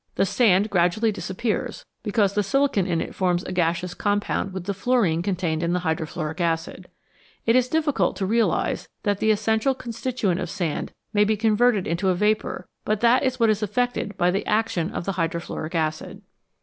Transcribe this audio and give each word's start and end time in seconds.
The 0.15 0.25
sand 0.25 0.71
gradually 0.71 1.11
disappears, 1.11 1.85
because 2.01 2.33
the 2.33 2.41
silicon 2.41 2.87
in 2.87 3.01
it 3.01 3.13
forms 3.13 3.43
a 3.43 3.51
gaseous 3.51 3.93
compound 3.93 4.51
with 4.51 4.63
the 4.63 4.73
fluorine 4.73 5.21
con 5.21 5.35
tained 5.35 5.61
in 5.61 5.73
the 5.73 5.81
hydrofluoric 5.81 6.41
acid. 6.41 6.87
It 7.45 7.55
is 7.55 7.67
difficult 7.67 8.15
to 8.15 8.25
realise 8.25 8.89
that 9.03 9.19
the 9.19 9.29
essential 9.29 9.75
constituent 9.75 10.39
of 10.39 10.49
sand 10.49 10.91
may 11.13 11.23
be 11.23 11.37
converted 11.37 11.85
into 11.85 12.09
a 12.09 12.15
vapour, 12.15 12.67
but 12.83 13.01
that 13.01 13.21
is 13.21 13.39
what 13.39 13.51
is 13.51 13.61
effected 13.61 14.17
by 14.17 14.31
the 14.31 14.43
action 14.47 14.89
of 14.91 15.05
the 15.05 15.11
hydrofluoric 15.13 15.75
acid. 15.75 16.23